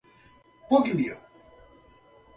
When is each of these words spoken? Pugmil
Pugmil 0.69 1.21